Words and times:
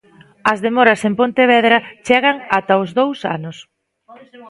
As 0.51 0.59
demoras 0.67 1.01
en 1.07 1.13
Pontevedra 1.19 1.77
chegan 2.07 2.35
ata 2.57 2.81
os 2.83 2.89
dous 2.99 3.19
anos. 3.37 3.57